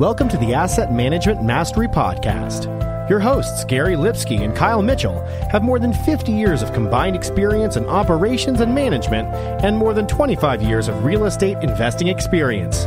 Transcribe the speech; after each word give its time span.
Welcome 0.00 0.28
to 0.30 0.36
the 0.38 0.54
Asset 0.54 0.92
Management 0.92 1.44
Mastery 1.44 1.86
Podcast. 1.86 2.64
Your 3.08 3.20
hosts, 3.20 3.64
Gary 3.64 3.94
Lipsky 3.94 4.42
and 4.42 4.52
Kyle 4.56 4.82
Mitchell, 4.82 5.24
have 5.52 5.62
more 5.62 5.78
than 5.78 5.92
50 5.92 6.32
years 6.32 6.62
of 6.62 6.72
combined 6.72 7.14
experience 7.14 7.76
in 7.76 7.86
operations 7.86 8.60
and 8.60 8.74
management 8.74 9.28
and 9.64 9.78
more 9.78 9.94
than 9.94 10.08
25 10.08 10.62
years 10.62 10.88
of 10.88 11.04
real 11.04 11.26
estate 11.26 11.58
investing 11.62 12.08
experience. 12.08 12.86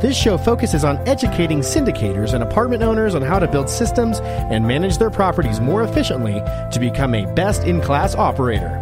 This 0.00 0.16
show 0.16 0.38
focuses 0.38 0.84
on 0.84 0.98
educating 1.08 1.58
syndicators 1.58 2.34
and 2.34 2.44
apartment 2.44 2.84
owners 2.84 3.16
on 3.16 3.22
how 3.22 3.40
to 3.40 3.48
build 3.48 3.68
systems 3.68 4.20
and 4.20 4.64
manage 4.64 4.98
their 4.98 5.10
properties 5.10 5.58
more 5.58 5.82
efficiently 5.82 6.34
to 6.70 6.78
become 6.78 7.16
a 7.16 7.26
best 7.34 7.64
in 7.64 7.80
class 7.80 8.14
operator. 8.14 8.78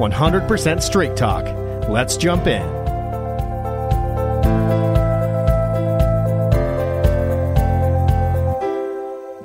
100% 0.00 0.80
straight 0.80 1.18
talk. 1.18 1.44
Let's 1.86 2.16
jump 2.16 2.46
in. 2.46 2.84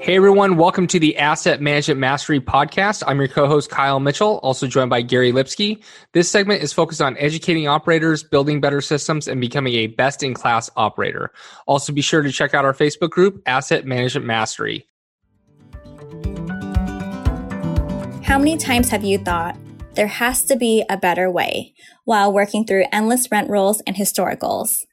Hey 0.02 0.16
everyone, 0.16 0.55
welcome 0.55 0.88
to 0.88 0.98
the 0.98 1.17
Asset 1.17 1.62
Management 1.62 1.99
Mastery 1.99 2.40
Podcast. 2.40 3.03
I'm 3.05 3.20
your 3.20 3.27
co-host 3.27 3.70
Kyle 3.70 3.99
Mitchell, 3.99 4.40
also 4.41 4.66
joined 4.66 4.90
by 4.90 5.02
Gary 5.02 5.34
Lipsky. 5.34 5.84
This 6.13 6.31
segment 6.31 6.63
is 6.63 6.71
focused 6.71 7.02
on 7.02 7.17
educating 7.17 7.67
operators, 7.67 8.23
building 8.23 8.62
better 8.62 8.80
systems, 8.80 9.27
and 9.27 9.41
becoming 9.41 9.73
a 9.73 9.88
best-in-class 9.88 10.70
operator. 10.77 11.31
Also, 11.67 11.91
be 11.91 11.99
sure 11.99 12.21
to 12.21 12.31
check 12.31 12.54
out 12.54 12.63
our 12.63 12.73
Facebook 12.73 13.09
group, 13.09 13.41
Asset 13.45 13.85
Management 13.85 14.26
Mastery. 14.26 14.88
How 18.23 18.40
many 18.40 18.55
times 18.57 18.90
have 18.90 19.04
you 19.04 19.18
thought 19.18 19.57
there 19.95 20.07
has 20.07 20.45
to 20.45 20.55
be 20.55 20.84
a 20.90 20.95
better 20.95 21.29
way 21.29 21.73
while 22.05 22.31
working 22.31 22.66
through 22.66 22.85
endless 22.93 23.29
rent 23.29 23.49
rolls 23.49 23.81
and 23.85 23.98
historicals? 23.98 24.85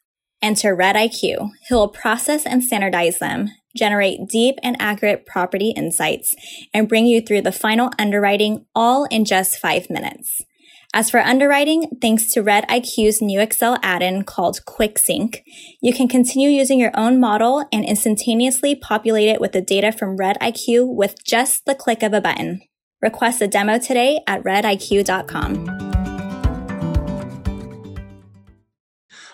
Enter 0.42 0.74
Red 0.74 0.96
IQ, 0.96 1.52
who 1.68 1.76
will 1.76 1.88
process 1.88 2.44
and 2.44 2.62
standardize 2.62 3.20
them 3.20 3.50
generate 3.76 4.28
deep 4.28 4.56
and 4.62 4.76
accurate 4.80 5.26
property 5.26 5.70
insights, 5.76 6.34
and 6.74 6.88
bring 6.88 7.06
you 7.06 7.20
through 7.20 7.42
the 7.42 7.52
final 7.52 7.90
underwriting 7.98 8.66
all 8.74 9.04
in 9.04 9.24
just 9.24 9.58
five 9.58 9.88
minutes. 9.90 10.42
As 10.94 11.10
for 11.10 11.20
underwriting, 11.20 11.90
thanks 12.00 12.32
to 12.32 12.42
Red 12.42 12.66
IQ's 12.68 13.20
new 13.20 13.40
Excel 13.40 13.78
add-in 13.82 14.24
called 14.24 14.60
QuickSync, 14.66 15.42
you 15.82 15.92
can 15.92 16.08
continue 16.08 16.48
using 16.48 16.78
your 16.78 16.92
own 16.94 17.20
model 17.20 17.68
and 17.70 17.84
instantaneously 17.84 18.74
populate 18.74 19.28
it 19.28 19.40
with 19.40 19.52
the 19.52 19.60
data 19.60 19.92
from 19.92 20.16
Red 20.16 20.38
IQ 20.40 20.94
with 20.94 21.22
just 21.22 21.66
the 21.66 21.74
click 21.74 22.02
of 22.02 22.14
a 22.14 22.20
button. 22.20 22.62
Request 23.02 23.42
a 23.42 23.46
demo 23.46 23.78
today 23.78 24.20
at 24.26 24.42
rediq.com. 24.42 25.68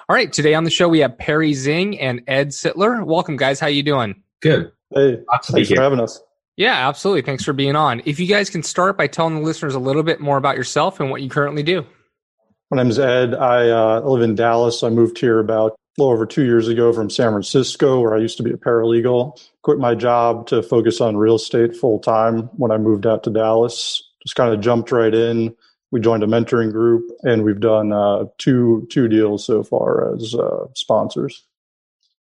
All 0.09 0.17
right, 0.17 0.33
today 0.33 0.55
on 0.55 0.65
the 0.65 0.71
show 0.71 0.89
we 0.89 0.99
have 0.99 1.17
Perry 1.17 1.53
Zhang 1.53 1.97
and 2.01 2.23
Ed 2.27 2.49
Sittler. 2.49 3.07
Welcome, 3.07 3.37
guys. 3.37 3.61
How 3.61 3.69
you 3.69 3.83
doing? 3.85 4.22
Good. 4.43 4.73
Hey, 4.95 5.21
thanks 5.45 5.71
for 5.71 5.81
having 5.81 6.01
us. 6.01 6.21
Yeah, 6.57 6.89
absolutely. 6.89 7.23
Thanks 7.23 7.45
for 7.45 7.53
being 7.53 7.77
on. 7.77 8.03
If 8.05 8.21
you 8.21 8.27
guys 8.27 8.51
can 8.51 8.63
start 8.63 8.99
by 8.99 9.07
telling 9.07 9.37
the 9.37 9.41
listeners 9.41 9.75
a 9.75 9.79
little 9.79 10.03
bit 10.03 10.21
more 10.21 10.37
about 10.37 10.57
yourself 10.57 11.01
and 11.01 11.11
what 11.11 11.23
you 11.23 11.31
currently 11.31 11.63
do. 11.63 11.87
My 12.71 12.77
name 12.77 12.91
is 12.91 12.99
Ed. 12.99 13.35
I 13.35 13.69
uh, 13.69 14.01
live 14.01 14.23
in 14.23 14.35
Dallas. 14.35 14.83
I 14.83 14.89
moved 14.91 15.19
here 15.19 15.39
about 15.39 15.73
a 15.73 16.03
little 16.03 16.13
over 16.13 16.27
two 16.27 16.45
years 16.45 16.69
ago 16.69 16.93
from 16.93 17.11
San 17.11 17.31
Francisco, 17.31 18.01
where 18.01 18.15
I 18.15 18.19
used 18.19 18.37
to 18.39 18.43
be 18.43 18.51
a 18.51 18.57
paralegal. 18.57 19.41
Quit 19.63 19.79
my 19.79 19.95
job 19.95 20.47
to 20.49 20.63
focus 20.63 21.01
on 21.01 21.17
real 21.17 21.37
estate 21.37 21.77
full 21.77 21.99
time 21.99 22.45
when 22.57 22.71
I 22.71 22.79
moved 22.79 23.07
out 23.07 23.25
to 23.25 23.31
Dallas. 23.31 24.03
Just 24.23 24.37
kind 24.37 24.55
of 24.55 24.61
jumped 24.61 24.91
right 24.91 25.15
in. 25.15 25.55
We 25.91 26.01
joined 26.01 26.23
a 26.23 26.27
mentoring 26.27 26.73
group, 26.73 27.11
and 27.23 27.45
we've 27.45 27.61
done 27.61 27.93
uh, 27.93 28.25
two 28.39 28.87
two 28.91 29.09
deals 29.09 29.45
so 29.45 29.63
far 29.63 30.15
as 30.15 30.35
uh, 30.35 30.67
sponsors. 30.75 31.45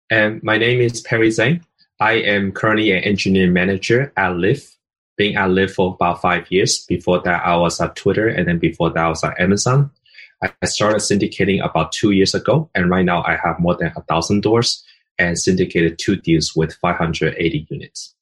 And 0.09 0.44
my 0.44 0.58
name 0.58 0.81
is 0.81 1.00
Perry 1.00 1.30
Zhang. 1.30 1.63
I 2.02 2.13
am 2.13 2.52
currently 2.52 2.91
an 2.91 3.03
engineering 3.03 3.53
manager 3.53 4.11
at 4.17 4.31
Lyft, 4.31 4.75
being 5.17 5.35
at 5.35 5.52
Lyft 5.52 5.75
for 5.75 5.94
about 5.94 6.19
five 6.19 6.50
years. 6.50 6.84
Before 6.88 7.22
that, 7.22 7.45
I 7.45 7.56
was 7.57 7.79
at 7.79 7.95
Twitter, 7.95 8.28
and 8.28 8.47
then 8.47 8.57
before 8.57 8.89
that, 8.89 9.06
I 9.06 9.09
was 9.09 9.23
at 9.23 9.39
Amazon. 9.39 9.91
I 10.41 10.66
started 10.66 10.97
syndicating 10.97 11.63
about 11.63 11.91
two 11.91 12.09
years 12.09 12.34
ago, 12.34 12.72
and 12.73 12.90
right 12.90 13.06
now 13.06 13.22
I 13.22 13.38
have 13.44 13.59
more 13.59 13.75
than 13.75 13.91
a 13.95 14.01
thousand 14.01 14.41
doors 14.41 14.84
and 15.19 15.38
syndicated 15.38 16.00
two 16.00 16.16
deals 16.16 16.56
with 16.56 16.73
580 16.73 17.67
units. 17.69 18.16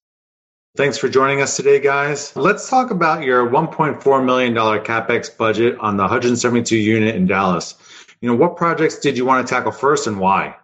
Thanks 0.75 0.97
for 0.97 1.07
joining 1.07 1.41
us 1.41 1.55
today, 1.55 1.79
guys. 1.79 2.35
Let's 2.35 2.69
talk 2.69 2.91
about 2.91 3.23
your 3.23 3.49
$1.4 3.49 4.25
million 4.25 4.53
capex 4.53 5.37
budget 5.37 5.77
on 5.79 5.95
the 5.95 6.03
172 6.03 6.75
unit 6.75 7.15
in 7.15 7.27
Dallas. 7.27 7.75
You 8.19 8.27
know, 8.27 8.35
what 8.35 8.57
projects 8.57 8.99
did 8.99 9.15
you 9.15 9.23
want 9.23 9.47
to 9.47 9.53
tackle 9.53 9.71
first, 9.71 10.05
and 10.05 10.19
why? 10.19 10.57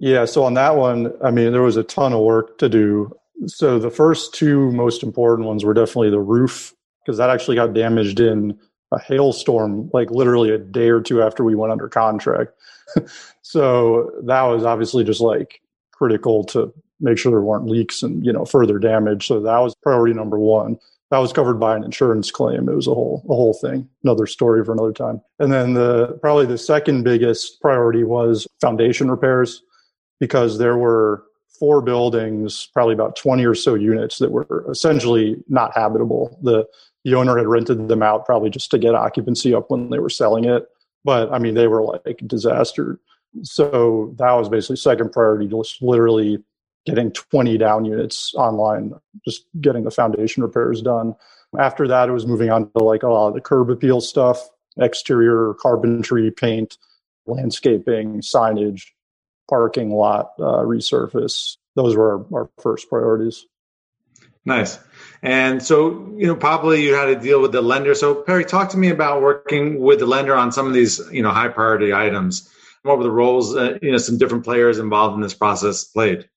Yeah, 0.00 0.24
so 0.24 0.44
on 0.44 0.54
that 0.54 0.76
one, 0.76 1.12
I 1.22 1.30
mean, 1.30 1.52
there 1.52 1.62
was 1.62 1.76
a 1.76 1.82
ton 1.82 2.12
of 2.12 2.20
work 2.20 2.58
to 2.58 2.68
do. 2.68 3.16
So 3.46 3.78
the 3.78 3.90
first 3.90 4.34
two 4.34 4.70
most 4.72 5.02
important 5.02 5.46
ones 5.46 5.64
were 5.64 5.74
definitely 5.74 6.10
the 6.10 6.20
roof, 6.20 6.74
because 7.04 7.18
that 7.18 7.30
actually 7.30 7.56
got 7.56 7.74
damaged 7.74 8.20
in 8.20 8.58
a 8.92 9.00
hailstorm, 9.00 9.90
like 9.92 10.10
literally 10.10 10.50
a 10.50 10.58
day 10.58 10.88
or 10.88 11.00
two 11.00 11.22
after 11.22 11.44
we 11.44 11.54
went 11.54 11.72
under 11.72 11.88
contract. 11.88 12.52
so 13.42 14.10
that 14.24 14.42
was 14.42 14.64
obviously 14.64 15.04
just 15.04 15.20
like 15.20 15.60
critical 15.92 16.44
to 16.44 16.72
make 17.00 17.18
sure 17.18 17.30
there 17.30 17.40
weren't 17.40 17.66
leaks 17.66 18.02
and 18.02 18.24
you 18.24 18.32
know 18.32 18.44
further 18.44 18.78
damage. 18.78 19.26
So 19.26 19.40
that 19.40 19.58
was 19.58 19.74
priority 19.82 20.14
number 20.14 20.38
one. 20.38 20.78
That 21.10 21.18
was 21.18 21.32
covered 21.32 21.58
by 21.58 21.74
an 21.74 21.84
insurance 21.84 22.30
claim. 22.30 22.68
It 22.68 22.74
was 22.74 22.86
a 22.86 22.94
whole 22.94 23.24
a 23.28 23.34
whole 23.34 23.54
thing. 23.54 23.88
Another 24.04 24.26
story 24.26 24.64
for 24.64 24.72
another 24.72 24.92
time. 24.92 25.20
And 25.38 25.52
then 25.52 25.74
the 25.74 26.18
probably 26.20 26.46
the 26.46 26.58
second 26.58 27.02
biggest 27.02 27.60
priority 27.60 28.04
was 28.04 28.46
foundation 28.60 29.10
repairs 29.10 29.62
because 30.20 30.58
there 30.58 30.76
were 30.76 31.24
four 31.58 31.82
buildings, 31.82 32.68
probably 32.72 32.94
about 32.94 33.16
20 33.16 33.44
or 33.44 33.54
so 33.54 33.74
units 33.74 34.18
that 34.18 34.30
were 34.30 34.64
essentially 34.70 35.36
not 35.48 35.74
habitable. 35.74 36.38
The 36.42 36.66
the 37.04 37.14
owner 37.14 37.38
had 37.38 37.46
rented 37.46 37.88
them 37.88 38.02
out 38.02 38.26
probably 38.26 38.50
just 38.50 38.70
to 38.72 38.78
get 38.78 38.94
occupancy 38.94 39.54
up 39.54 39.70
when 39.70 39.90
they 39.90 39.98
were 39.98 40.10
selling 40.10 40.44
it. 40.44 40.66
But 41.04 41.32
I 41.32 41.38
mean, 41.38 41.54
they 41.54 41.68
were 41.68 41.82
like 41.82 42.22
disaster. 42.26 43.00
So 43.42 44.14
that 44.18 44.32
was 44.32 44.48
basically 44.48 44.76
second 44.76 45.12
priority, 45.12 45.46
just 45.46 45.80
literally 45.80 46.42
getting 46.86 47.12
20 47.12 47.56
down 47.58 47.84
units 47.84 48.34
online, 48.34 48.92
just 49.24 49.44
getting 49.60 49.84
the 49.84 49.90
foundation 49.90 50.42
repairs 50.42 50.82
done. 50.82 51.14
After 51.58 51.86
that, 51.88 52.08
it 52.08 52.12
was 52.12 52.26
moving 52.26 52.50
on 52.50 52.70
to 52.72 52.84
like 52.84 53.02
a 53.02 53.08
lot 53.08 53.28
of 53.28 53.34
the 53.34 53.40
curb 53.40 53.70
appeal 53.70 54.00
stuff, 54.00 54.46
exterior 54.76 55.54
carpentry, 55.60 56.30
paint, 56.30 56.76
landscaping, 57.26 58.20
signage, 58.20 58.82
parking 59.48 59.90
lot 59.90 60.32
uh, 60.38 60.62
resurface. 60.62 61.56
Those 61.74 61.96
were 61.96 62.26
our, 62.32 62.40
our 62.40 62.50
first 62.60 62.88
priorities. 62.88 63.46
Nice. 64.44 64.78
And 65.22 65.62
so, 65.62 66.14
you 66.16 66.26
know, 66.26 66.34
probably 66.34 66.82
you 66.82 66.94
had 66.94 67.06
to 67.06 67.16
deal 67.16 67.42
with 67.42 67.52
the 67.52 67.60
lender. 67.60 67.94
So, 67.94 68.14
Perry, 68.14 68.44
talk 68.44 68.70
to 68.70 68.78
me 68.78 68.88
about 68.88 69.20
working 69.20 69.80
with 69.80 69.98
the 69.98 70.06
lender 70.06 70.34
on 70.34 70.52
some 70.52 70.66
of 70.66 70.72
these, 70.72 71.00
you 71.12 71.22
know, 71.22 71.30
high 71.30 71.48
priority 71.48 71.92
items. 71.92 72.48
What 72.82 72.96
were 72.98 73.04
the 73.04 73.10
roles, 73.10 73.54
uh, 73.54 73.78
you 73.82 73.90
know, 73.92 73.98
some 73.98 74.16
different 74.16 74.44
players 74.44 74.78
involved 74.78 75.16
in 75.16 75.20
this 75.20 75.34
process 75.34 75.84
played? 75.84 76.28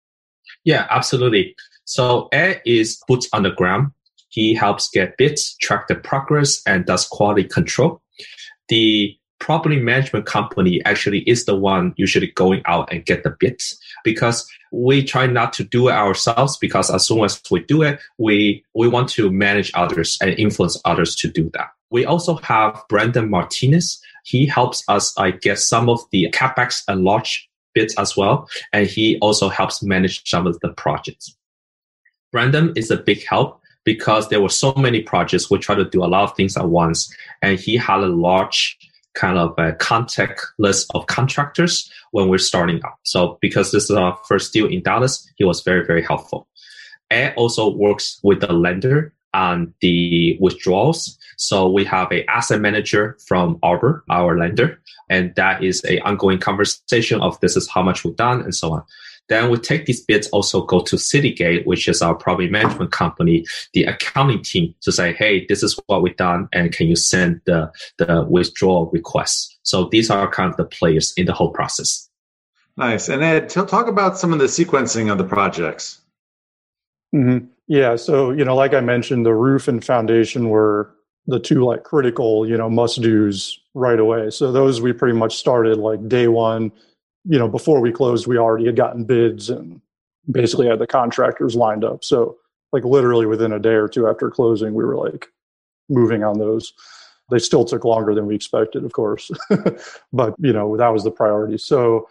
Yeah, 0.66 0.88
absolutely. 0.90 1.56
So, 1.86 2.28
Ed 2.32 2.62
is 2.66 3.02
boots 3.08 3.30
on 3.32 3.44
the 3.44 3.52
ground. 3.52 3.92
He 4.30 4.56
helps 4.56 4.90
get 4.90 5.18
bids, 5.18 5.56
track 5.62 5.88
the 5.88 5.96
progress, 5.96 6.62
and 6.66 6.86
does 6.86 7.08
quality 7.08 7.44
control. 7.44 8.02
The 8.68 9.18
property 9.42 9.78
management 9.78 10.26
company 10.26 10.82
actually 10.86 11.20
is 11.22 11.46
the 11.46 11.56
one 11.56 11.94
usually 11.98 12.28
going 12.28 12.62
out 12.66 12.92
and 12.94 13.06
get 13.06 13.24
the 13.24 13.36
bids 13.40 13.78
because 14.04 14.48
we 14.72 15.04
try 15.04 15.26
not 15.26 15.52
to 15.52 15.64
do 15.64 15.90
it 15.90 15.94
ourselves 15.94 16.58
because 16.58 16.90
as 16.90 17.06
soon 17.06 17.24
as 17.24 17.42
we 17.50 17.60
do 17.64 17.82
it, 17.82 18.00
we, 18.18 18.64
we 18.76 18.88
want 18.88 19.10
to 19.10 19.30
manage 19.32 19.72
others 19.74 20.18
and 20.22 20.32
influence 20.40 20.80
others 20.86 21.16
to 21.16 21.28
do 21.28 21.50
that. 21.54 21.68
We 21.90 22.06
also 22.06 22.36
have 22.38 22.82
Brandon 22.88 23.30
Martinez. 23.30 24.02
He 24.24 24.46
helps 24.46 24.84
us 24.88 25.14
I 25.18 25.32
get 25.32 25.60
some 25.60 25.90
of 25.90 26.00
the 26.12 26.30
capex 26.32 26.84
and 26.88 27.04
large 27.04 27.50
bids 27.74 27.96
as 27.98 28.16
well. 28.16 28.48
And 28.72 28.88
he 28.88 29.18
also 29.20 29.50
helps 29.50 29.82
manage 29.82 30.30
some 30.30 30.46
of 30.46 30.60
the 30.62 30.70
projects. 30.70 31.36
Brandon 32.32 32.72
is 32.76 32.92
a 32.92 32.98
big 32.98 33.26
help 33.26 33.60
because 33.84 34.30
there 34.30 34.40
were 34.40 34.50
so 34.50 34.74
many 34.76 35.02
projects. 35.02 35.50
We 35.50 35.58
try 35.58 35.76
to 35.76 35.84
do 35.84 36.04
a 36.04 36.06
lot 36.06 36.24
of 36.30 36.36
things 36.36 36.56
at 36.56 36.70
once. 36.70 37.14
And 37.42 37.60
he 37.60 37.76
had 37.76 38.02
a 38.02 38.08
large 38.08 38.78
kind 39.14 39.38
of 39.38 39.54
a 39.58 39.74
contact 39.74 40.42
list 40.58 40.90
of 40.94 41.08
contractors 41.08 41.92
when 42.12 42.30
we're 42.30 42.38
starting 42.38 42.84
up. 42.86 43.00
So 43.04 43.38
because 43.42 43.72
this 43.72 43.90
is 43.90 43.92
our 43.92 44.18
first 44.28 44.54
deal 44.54 44.68
in 44.68 44.82
Dallas, 44.84 45.30
he 45.36 45.44
was 45.44 45.62
very, 45.62 45.86
very 45.86 46.04
helpful. 46.04 46.48
Ed 47.10 47.34
also 47.36 47.70
works 47.70 48.20
with 48.24 48.40
the 48.40 48.54
lender 48.54 49.14
on 49.34 49.74
the 49.82 50.38
withdrawals. 50.40 51.18
So 51.38 51.70
we 51.70 51.86
have 51.86 52.12
a 52.12 52.26
asset 52.30 52.62
manager 52.62 53.18
from 53.26 53.60
Arbor, 53.64 54.04
our 54.10 54.38
lender, 54.38 54.80
and 55.10 55.34
that 55.36 55.64
is 55.64 55.84
a 55.86 56.00
ongoing 56.02 56.40
conversation 56.40 57.22
of 57.22 57.40
this 57.40 57.56
is 57.56 57.70
how 57.70 57.82
much 57.82 58.04
we've 58.04 58.16
done 58.16 58.42
and 58.42 58.56
so 58.56 58.74
on. 58.74 58.84
Then 59.30 59.50
we 59.50 59.58
take 59.58 59.86
these 59.86 60.04
bids 60.04 60.28
also 60.30 60.66
go 60.66 60.82
to 60.82 60.98
Citygate, 60.98 61.66
which 61.66 61.88
is 61.88 62.02
our 62.02 62.16
property 62.16 62.50
management 62.50 62.92
company, 62.92 63.46
the 63.74 63.86
accounting 63.86 64.44
team 64.44 64.76
to 64.82 64.92
say, 64.92 65.14
hey, 65.14 65.46
this 65.48 65.64
is 65.64 65.80
what 65.88 66.02
we've 66.02 66.18
done, 66.18 66.50
and 66.52 66.74
can 66.74 66.88
you 66.88 66.96
send 66.96 67.40
the, 67.46 67.72
the 67.98 68.26
withdrawal 68.30 68.90
requests? 68.92 69.58
So 69.64 69.88
these 69.90 70.10
are 70.10 70.30
kind 70.30 70.50
of 70.50 70.58
the 70.58 70.66
players 70.66 71.14
in 71.16 71.28
the 71.28 71.34
whole 71.34 71.52
process. 71.52 72.10
Nice. 72.78 73.10
And 73.10 73.24
Ed, 73.24 73.50
talk 73.50 73.88
about 73.88 74.18
some 74.18 74.34
of 74.34 74.40
the 74.40 74.46
sequencing 74.46 75.12
of 75.12 75.18
the 75.18 75.24
projects. 75.24 76.02
Mm-hmm. 77.14 77.46
Yeah. 77.68 77.96
So, 77.96 78.32
you 78.32 78.44
know, 78.44 78.56
like 78.56 78.74
I 78.74 78.82
mentioned, 78.82 79.26
the 79.26 79.34
roof 79.34 79.68
and 79.68 79.84
foundation 79.84 80.50
were 80.50 80.94
the 81.28 81.40
two 81.40 81.64
like 81.64 81.84
critical, 81.84 82.48
you 82.48 82.58
know, 82.58 82.70
must 82.70 83.02
do's 83.02 83.60
right 83.74 84.00
away. 84.00 84.30
So 84.30 84.52
those 84.52 84.82
we 84.82 84.92
pretty 84.94 85.18
much 85.18 85.38
started 85.38 85.78
like 85.78 86.08
day 86.08 86.28
one. 86.28 86.72
You 87.24 87.38
know, 87.38 87.48
before 87.48 87.82
we 87.82 87.92
closed, 87.92 88.28
we 88.28 88.38
already 88.38 88.66
had 88.66 88.76
gotten 88.76 89.06
bids 89.06 89.50
and 89.50 89.82
basically 90.30 90.68
had 90.68 90.80
the 90.80 90.88
contractors 90.88 91.56
lined 91.56 91.84
up. 91.84 92.04
So 92.04 92.38
like 92.72 92.84
literally 92.84 93.26
within 93.26 93.52
a 93.52 93.60
day 93.60 93.74
or 93.74 93.88
two 93.88 94.08
after 94.08 94.30
closing, 94.30 94.74
we 94.74 94.84
were 94.84 94.96
like 94.96 95.28
moving 95.90 96.24
on 96.24 96.40
those. 96.40 96.74
They 97.30 97.40
still 97.40 97.66
took 97.66 97.86
longer 97.86 98.14
than 98.14 98.26
we 98.26 98.36
expected, 98.36 98.84
of 98.84 98.94
course, 98.94 99.32
but 100.14 100.36
you 100.40 100.52
know 100.52 100.76
that 100.78 100.90
was 100.90 101.04
the 101.04 101.12
priority. 101.12 101.58
So 101.58 102.08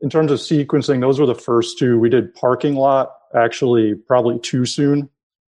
in 0.00 0.10
terms 0.10 0.32
of 0.32 0.38
sequencing, 0.38 1.00
those 1.00 1.20
were 1.20 1.26
the 1.26 1.34
first 1.34 1.78
two. 1.78 1.98
We 1.98 2.08
did 2.08 2.34
parking 2.34 2.74
lot 2.74 3.12
actually 3.34 3.94
probably 3.94 4.38
too 4.40 4.66
soon 4.66 5.08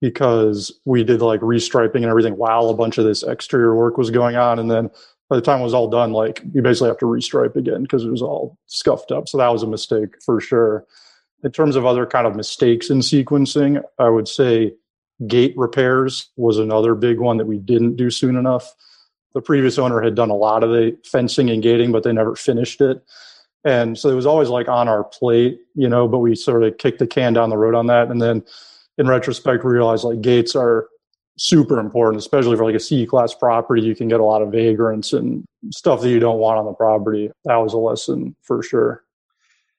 because 0.02 0.72
we 0.86 1.04
did 1.04 1.22
like 1.22 1.40
restriping 1.42 1.96
and 1.96 2.06
everything 2.06 2.38
while 2.38 2.69
a 2.69 2.75
bunch 2.75 2.98
of 2.98 3.06
this 3.06 3.24
exterior 3.24 3.75
work 3.75 3.98
was 3.98 4.12
going 4.12 4.36
on. 4.36 4.60
And 4.60 4.69
then 4.69 4.92
by 5.30 5.36
the 5.36 5.42
time 5.42 5.60
it 5.60 5.63
was 5.63 5.74
all 5.74 5.88
done, 5.88 6.12
like 6.12 6.44
you 6.54 6.62
basically 6.62 6.89
have 6.89 7.00
to 7.00 7.06
restripe 7.06 7.56
again 7.56 7.83
because 7.83 8.04
it 8.04 8.12
was 8.12 8.22
all 8.22 8.57
scuffed 8.68 9.12
up. 9.12 9.27
So 9.27 9.38
that 9.38 9.51
was 9.51 9.63
a 9.63 9.68
mistake 9.68 10.22
for 10.24 10.39
sure. 10.39 10.86
In 11.44 11.51
terms 11.51 11.75
of 11.75 11.86
other 11.86 12.06
kind 12.06 12.27
of 12.27 12.36
mistakes 12.36 12.89
in 12.89 13.00
sequencing, 13.00 13.83
I 14.00 14.10
would 14.10 14.27
say 14.27 14.74
gate 15.27 15.54
repairs 15.57 16.30
was 16.36 16.57
another 16.57 16.95
big 16.95 17.19
one 17.19 17.38
that 17.38 17.48
we 17.48 17.57
didn't 17.57 17.95
do 17.95 18.10
soon 18.10 18.36
enough. 18.36 18.74
The 19.33 19.42
previous 19.42 19.77
owner 19.77 20.01
had 20.01 20.16
done 20.16 20.30
a 20.30 20.36
lot 20.36 20.63
of 20.63 20.69
the 20.69 20.98
fencing 21.04 21.50
and 21.50 21.62
gating, 21.62 21.92
but 21.92 22.04
they 22.04 22.13
never 22.13 22.36
finished 22.36 22.81
it. 22.81 23.04
And 23.63 23.98
so 23.98 24.10
it 24.10 24.16
was 24.16 24.28
always 24.28 24.50
like 24.50 24.69
on 24.69 24.88
our 24.88 25.04
plate, 25.04 25.60
you 25.74 25.89
know, 25.89 26.07
but 26.07 26.19
we 26.19 26.36
sort 26.36 26.63
of 26.63 26.78
kicked 26.78 27.00
the 27.00 27.07
can 27.07 27.33
down 27.33 27.50
the 27.50 27.57
road 27.57 27.74
on 27.74 27.88
that. 27.88 28.10
And 28.10 28.21
then 28.21 28.44
in 28.98 29.07
retrospect, 29.07 29.63
we 29.63 29.71
realized 29.71 30.04
like 30.04 30.21
gates 30.21 30.56
are 30.56 30.88
super 31.37 31.79
important, 31.79 32.19
especially 32.19 32.55
for 32.55 32.65
like 32.65 32.75
a 32.75 32.79
C 32.79 33.05
class 33.05 33.33
property. 33.33 33.81
You 33.81 33.95
can 33.95 34.07
get 34.07 34.19
a 34.19 34.23
lot 34.23 34.41
of 34.41 34.51
vagrants 34.51 35.13
and 35.13 35.45
stuff 35.71 36.01
that 36.01 36.09
you 36.09 36.19
don't 36.19 36.39
want 36.39 36.59
on 36.59 36.65
the 36.65 36.73
property. 36.73 37.31
That 37.45 37.57
was 37.57 37.73
a 37.73 37.77
lesson 37.77 38.35
for 38.41 38.63
sure. 38.63 39.03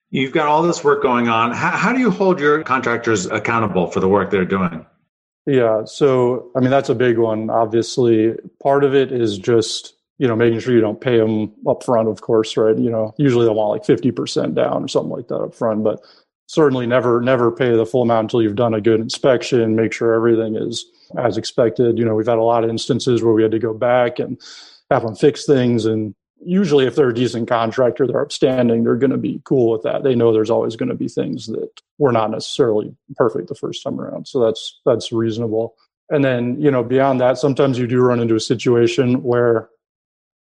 You've 0.09 0.31
got 0.31 0.47
all 0.47 0.63
this 0.63 0.83
work 0.83 1.01
going 1.01 1.27
on. 1.27 1.51
How, 1.51 1.71
how 1.71 1.91
do 1.91 1.99
you 1.99 2.09
hold 2.09 2.39
your 2.39 2.63
contractors 2.63 3.25
accountable 3.25 3.87
for 3.87 3.99
the 3.99 4.07
work 4.07 4.31
they're 4.31 4.45
doing? 4.45 4.85
Yeah. 5.45 5.83
So, 5.85 6.49
I 6.55 6.59
mean, 6.59 6.69
that's 6.69 6.89
a 6.89 6.95
big 6.95 7.17
one. 7.17 7.49
Obviously, 7.49 8.35
part 8.61 8.83
of 8.83 8.95
it 8.95 9.11
is 9.11 9.37
just 9.37 9.97
you 10.17 10.27
know, 10.27 10.35
making 10.35 10.59
sure 10.59 10.73
you 10.73 10.81
don't 10.81 11.01
pay 11.01 11.17
them 11.17 11.53
up 11.67 11.83
front, 11.83 12.07
of 12.07 12.21
course, 12.21 12.57
right? 12.57 12.77
You 12.77 12.89
know, 12.89 13.13
usually 13.17 13.45
they'll 13.45 13.55
want 13.55 13.87
like 13.87 13.99
50% 13.99 14.55
down 14.55 14.83
or 14.83 14.87
something 14.87 15.11
like 15.11 15.27
that 15.27 15.35
up 15.35 15.53
front, 15.53 15.83
but 15.83 16.01
certainly 16.47 16.87
never, 16.87 17.21
never 17.21 17.51
pay 17.51 17.75
the 17.75 17.85
full 17.85 18.01
amount 18.01 18.25
until 18.25 18.41
you've 18.41 18.55
done 18.55 18.73
a 18.73 18.81
good 18.81 18.99
inspection, 18.99 19.75
make 19.75 19.93
sure 19.93 20.13
everything 20.13 20.55
is 20.55 20.85
as 21.17 21.37
expected. 21.37 21.97
You 21.97 22.05
know, 22.05 22.15
we've 22.15 22.27
had 22.27 22.37
a 22.37 22.43
lot 22.43 22.63
of 22.63 22.69
instances 22.69 23.23
where 23.23 23.33
we 23.33 23.43
had 23.43 23.51
to 23.51 23.59
go 23.59 23.73
back 23.73 24.19
and 24.19 24.39
have 24.89 25.03
them 25.03 25.15
fix 25.15 25.45
things. 25.45 25.85
And 25.85 26.15
usually 26.43 26.85
if 26.85 26.95
they're 26.95 27.09
a 27.09 27.13
decent 27.13 27.47
contractor, 27.47 28.07
they're 28.07 28.21
upstanding, 28.21 28.83
they're 28.83 28.95
going 28.95 29.11
to 29.11 29.17
be 29.17 29.41
cool 29.43 29.71
with 29.71 29.83
that. 29.83 30.03
They 30.03 30.15
know 30.15 30.31
there's 30.31 30.49
always 30.49 30.75
going 30.75 30.89
to 30.89 30.95
be 30.95 31.07
things 31.07 31.47
that 31.47 31.69
were 31.97 32.11
not 32.11 32.31
necessarily 32.31 32.95
perfect 33.15 33.49
the 33.49 33.55
first 33.55 33.83
time 33.83 33.99
around. 33.99 34.27
So 34.27 34.39
that's, 34.39 34.79
that's 34.85 35.11
reasonable. 35.11 35.75
And 36.09 36.23
then, 36.23 36.59
you 36.61 36.71
know, 36.71 36.83
beyond 36.83 37.19
that, 37.21 37.37
sometimes 37.37 37.77
you 37.77 37.87
do 37.87 37.99
run 37.99 38.19
into 38.19 38.35
a 38.35 38.39
situation 38.39 39.23
where 39.23 39.69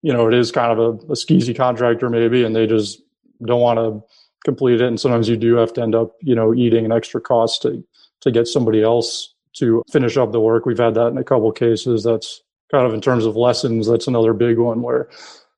you 0.06 0.14
know, 0.14 0.28
it 0.28 0.36
is 0.36 0.52
kind 0.52 0.72
of 0.72 0.78
a, 0.78 0.90
a 1.06 1.16
skeezy 1.16 1.58
contractor 1.58 2.12
maybe, 2.12 2.44
and 2.44 2.56
they 2.56 2.68
just 2.68 3.02
don't 3.44 3.60
want 3.60 3.80
to 3.80 4.04
complete 4.44 4.80
it. 4.80 4.88
And 4.88 5.00
sometimes 5.00 5.28
you 5.28 5.36
do 5.36 5.56
have 5.56 5.74
to 5.74 5.82
end 5.82 5.96
up, 5.96 6.12
you 6.22 6.36
know, 6.36 6.54
eating 6.54 6.86
an 6.86 6.92
extra 6.92 7.20
cost 7.20 7.64
to 7.64 7.84
to 8.22 8.30
get 8.30 8.48
somebody 8.48 8.84
else 8.84 9.34
to 9.58 9.84
finish 9.92 10.18
up 10.18 10.32
the 10.32 10.40
work. 10.40 10.66
We've 10.66 10.78
had 10.78 10.96
that 10.96 11.08
in 11.08 11.18
a 11.18 11.24
couple 11.24 11.50
of 11.50 11.56
cases. 11.56 12.04
That's 12.04 12.42
kind 12.72 12.86
of 12.86 12.94
in 12.94 13.02
terms 13.02 13.26
of 13.26 13.36
lessons. 13.36 13.88
That's 13.88 14.08
another 14.08 14.34
big 14.34 14.58
one 14.58 14.82
where 14.82 15.10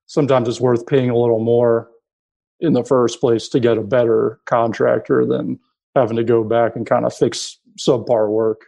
sometimes 0.06 0.48
it's 0.48 0.62
worth 0.62 0.86
paying 0.88 1.10
a 1.10 1.18
little 1.18 1.40
more 1.40 1.90
in 2.60 2.74
the 2.74 2.84
first 2.84 3.20
place 3.20 3.48
to 3.50 3.60
get 3.60 3.78
a 3.78 3.84
better 3.84 4.40
contractor 4.46 5.26
than 5.26 5.60
having 5.96 6.18
to 6.18 6.24
go 6.24 6.44
back 6.44 6.76
and 6.76 6.86
kind 6.86 7.06
of 7.06 7.14
fix 7.14 7.60
subpar 7.80 8.30
work. 8.30 8.62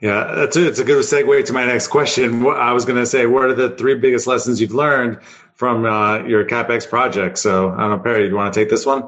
Yeah, 0.00 0.32
that's 0.34 0.56
it. 0.56 0.66
It's 0.66 0.78
a 0.78 0.84
good 0.84 1.04
segue 1.04 1.44
to 1.44 1.52
my 1.52 1.66
next 1.66 1.88
question. 1.88 2.46
I 2.46 2.72
was 2.72 2.86
going 2.86 2.98
to 2.98 3.04
say, 3.04 3.26
what 3.26 3.44
are 3.44 3.54
the 3.54 3.76
three 3.76 3.94
biggest 3.94 4.26
lessons 4.26 4.58
you've 4.58 4.72
learned 4.72 5.22
from 5.54 5.84
uh, 5.84 6.24
your 6.24 6.46
capex 6.46 6.88
project? 6.88 7.36
So, 7.38 7.70
I 7.72 7.80
don't 7.80 7.90
know, 7.90 7.98
Perry, 7.98 8.22
do 8.22 8.30
you 8.30 8.34
want 8.34 8.54
to 8.54 8.60
take 8.60 8.70
this 8.70 8.86
one? 8.86 9.06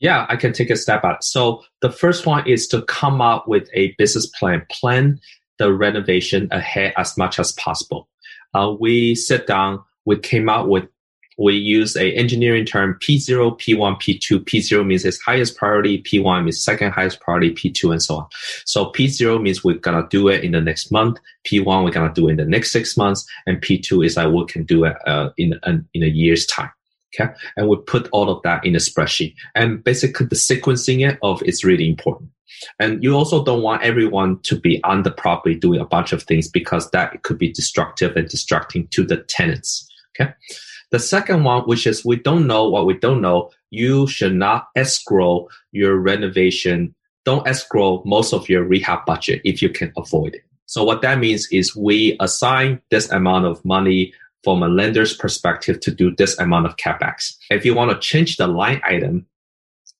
Yeah, 0.00 0.26
I 0.28 0.36
can 0.36 0.52
take 0.52 0.70
a 0.70 0.76
step 0.76 1.04
out. 1.04 1.24
So, 1.24 1.64
the 1.82 1.90
first 1.90 2.26
one 2.26 2.46
is 2.46 2.68
to 2.68 2.82
come 2.82 3.20
up 3.20 3.48
with 3.48 3.68
a 3.74 3.94
business 3.98 4.26
plan, 4.26 4.64
plan 4.70 5.18
the 5.58 5.72
renovation 5.72 6.48
ahead 6.52 6.92
as 6.96 7.16
much 7.16 7.38
as 7.38 7.52
possible. 7.52 8.08
Uh, 8.54 8.74
we 8.78 9.14
sit 9.14 9.46
down, 9.46 9.80
we 10.04 10.18
came 10.18 10.48
up 10.48 10.66
with 10.66 10.88
we 11.38 11.54
use 11.54 11.96
a 11.96 12.12
engineering 12.14 12.64
term 12.64 12.98
P0, 13.00 13.58
P1, 13.60 14.00
P2. 14.00 14.44
P0 14.44 14.84
means 14.84 15.04
its 15.04 15.20
highest 15.20 15.56
priority, 15.56 16.02
P1 16.02 16.42
means 16.42 16.60
second 16.60 16.90
highest 16.90 17.20
priority, 17.20 17.54
P2 17.54 17.92
and 17.92 18.02
so 18.02 18.16
on. 18.16 18.26
So 18.64 18.86
P0 18.86 19.40
means 19.40 19.62
we're 19.62 19.78
gonna 19.78 20.06
do 20.10 20.28
it 20.28 20.42
in 20.42 20.52
the 20.52 20.60
next 20.60 20.90
month. 20.90 21.18
P1 21.46 21.84
we're 21.84 21.92
gonna 21.92 22.12
do 22.12 22.26
it 22.26 22.32
in 22.32 22.36
the 22.38 22.44
next 22.44 22.72
six 22.72 22.96
months, 22.96 23.24
and 23.46 23.60
P2 23.62 24.04
is 24.04 24.16
like 24.16 24.32
we 24.32 24.44
can 24.46 24.64
do 24.64 24.84
it 24.84 24.96
uh, 25.06 25.30
in 25.38 25.58
in 25.94 26.02
a 26.02 26.08
year's 26.08 26.44
time. 26.46 26.70
Okay, 27.18 27.32
and 27.56 27.68
we 27.68 27.76
put 27.76 28.08
all 28.12 28.30
of 28.30 28.42
that 28.42 28.64
in 28.64 28.74
a 28.74 28.78
spreadsheet, 28.78 29.34
and 29.54 29.82
basically 29.82 30.26
the 30.26 30.36
sequencing 30.36 31.08
it 31.08 31.18
of 31.22 31.42
is 31.42 31.64
really 31.64 31.88
important. 31.88 32.30
And 32.78 33.02
you 33.02 33.14
also 33.14 33.44
don't 33.44 33.62
want 33.62 33.82
everyone 33.82 34.40
to 34.42 34.58
be 34.58 34.82
on 34.84 35.02
the 35.02 35.10
property 35.10 35.54
doing 35.54 35.80
a 35.80 35.86
bunch 35.86 36.12
of 36.12 36.22
things 36.22 36.48
because 36.48 36.90
that 36.90 37.22
could 37.22 37.38
be 37.38 37.52
destructive 37.52 38.16
and 38.16 38.28
distracting 38.28 38.88
to 38.88 39.04
the 39.04 39.18
tenants. 39.18 39.88
Okay. 40.18 40.32
The 40.90 40.98
second 40.98 41.44
one, 41.44 41.62
which 41.64 41.86
is 41.86 42.04
we 42.04 42.16
don't 42.16 42.46
know 42.46 42.68
what 42.68 42.86
we 42.86 42.94
don't 42.94 43.20
know, 43.20 43.50
you 43.70 44.06
should 44.06 44.34
not 44.34 44.68
escrow 44.74 45.48
your 45.72 45.96
renovation. 45.96 46.94
Don't 47.24 47.46
escrow 47.46 48.02
most 48.06 48.32
of 48.32 48.48
your 48.48 48.64
rehab 48.64 49.04
budget 49.04 49.42
if 49.44 49.60
you 49.60 49.68
can 49.68 49.92
avoid 49.96 50.34
it. 50.34 50.42
So 50.64 50.84
what 50.84 51.02
that 51.02 51.18
means 51.18 51.48
is 51.50 51.76
we 51.76 52.16
assign 52.20 52.80
this 52.90 53.10
amount 53.10 53.46
of 53.46 53.62
money 53.64 54.12
from 54.44 54.62
a 54.62 54.68
lender's 54.68 55.14
perspective 55.16 55.80
to 55.80 55.90
do 55.90 56.14
this 56.16 56.38
amount 56.38 56.66
of 56.66 56.76
capex. 56.76 57.36
If 57.50 57.64
you 57.64 57.74
want 57.74 57.90
to 57.90 57.98
change 57.98 58.36
the 58.36 58.46
line 58.46 58.80
item, 58.84 59.26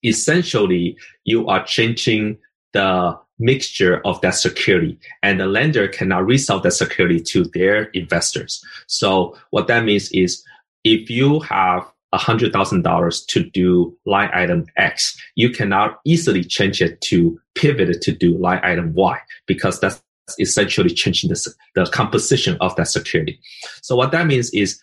essentially 0.04 0.96
you 1.24 1.48
are 1.48 1.64
changing 1.64 2.38
the 2.72 3.18
mixture 3.38 4.00
of 4.04 4.20
that 4.20 4.34
security 4.34 4.98
and 5.22 5.38
the 5.38 5.46
lender 5.46 5.88
cannot 5.88 6.26
resell 6.26 6.60
that 6.60 6.72
security 6.72 7.20
to 7.20 7.44
their 7.54 7.84
investors. 7.94 8.62
So 8.86 9.36
what 9.50 9.68
that 9.68 9.84
means 9.84 10.10
is 10.12 10.42
if 10.84 11.08
you 11.10 11.40
have 11.40 11.84
$100,000 12.14 13.26
to 13.26 13.44
do 13.44 13.96
line 14.06 14.30
item 14.32 14.66
X, 14.76 15.20
you 15.34 15.50
cannot 15.50 16.00
easily 16.04 16.42
change 16.42 16.80
it 16.80 17.00
to 17.02 17.38
pivot 17.54 17.90
it 17.90 18.02
to 18.02 18.12
do 18.12 18.36
line 18.38 18.60
item 18.62 18.94
Y 18.94 19.18
because 19.46 19.78
that's 19.80 20.02
essentially 20.38 20.90
changing 20.90 21.30
the, 21.30 21.54
the 21.74 21.86
composition 21.86 22.56
of 22.60 22.74
that 22.76 22.88
security. 22.88 23.40
So 23.82 23.96
what 23.96 24.12
that 24.12 24.26
means 24.26 24.50
is 24.50 24.80